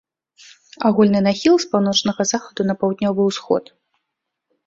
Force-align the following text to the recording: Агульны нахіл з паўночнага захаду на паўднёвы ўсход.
Агульны 0.87 1.19
нахіл 1.25 1.55
з 1.65 1.67
паўночнага 1.75 2.21
захаду 2.31 2.61
на 2.69 2.73
паўднёвы 2.85 3.21
ўсход. 3.29 3.63